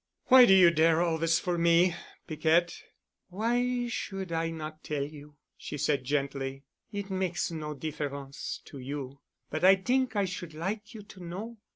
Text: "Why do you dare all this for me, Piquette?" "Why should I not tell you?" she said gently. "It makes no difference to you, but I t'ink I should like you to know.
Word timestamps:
"Why 0.29 0.47
do 0.47 0.55
you 0.55 0.71
dare 0.71 0.99
all 1.03 1.19
this 1.19 1.37
for 1.37 1.59
me, 1.59 1.93
Piquette?" 2.25 2.73
"Why 3.29 3.85
should 3.87 4.31
I 4.31 4.49
not 4.49 4.83
tell 4.83 5.03
you?" 5.03 5.35
she 5.55 5.77
said 5.77 6.05
gently. 6.05 6.63
"It 6.91 7.11
makes 7.11 7.51
no 7.51 7.75
difference 7.75 8.61
to 8.65 8.79
you, 8.79 9.19
but 9.51 9.63
I 9.63 9.75
t'ink 9.75 10.15
I 10.15 10.25
should 10.25 10.55
like 10.55 10.95
you 10.95 11.03
to 11.03 11.23
know. 11.23 11.57